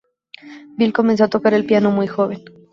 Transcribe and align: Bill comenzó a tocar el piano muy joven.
Bill 0.77 0.93
comenzó 0.93 1.25
a 1.25 1.27
tocar 1.27 1.53
el 1.53 1.67
piano 1.67 1.91
muy 1.91 2.07
joven. 2.07 2.43